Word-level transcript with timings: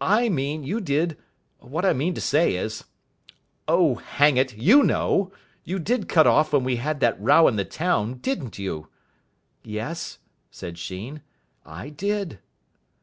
"I 0.00 0.30
mean, 0.30 0.64
you 0.64 0.80
did 0.80 1.18
What 1.58 1.84
I 1.84 1.92
mean 1.92 2.14
to 2.14 2.22
say 2.22 2.54
is 2.56 2.84
Oh, 3.68 3.96
hang 3.96 4.38
it, 4.38 4.56
you 4.56 4.82
know! 4.82 5.30
You 5.62 5.78
did 5.78 6.08
cut 6.08 6.26
off 6.26 6.54
when 6.54 6.64
we 6.64 6.76
had 6.76 7.00
that 7.00 7.20
row 7.20 7.46
in 7.46 7.56
the 7.56 7.64
town, 7.66 8.14
didn't 8.14 8.58
you?" 8.58 8.88
"Yes," 9.62 10.20
said 10.50 10.78
Sheen, 10.78 11.20
"I 11.66 11.90
did." 11.90 12.38